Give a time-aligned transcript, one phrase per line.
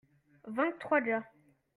[0.47, 1.23] vingt trois gars.